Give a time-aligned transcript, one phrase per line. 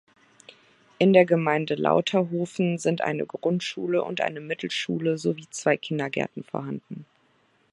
[0.97, 7.05] In der Gemeinde Lauterhofen sind eine Grundschule und eine Mittelschule sowie zwei Kindergärten vorhanden.